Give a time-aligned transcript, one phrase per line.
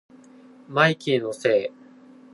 [0.67, 1.69] マイキーのせい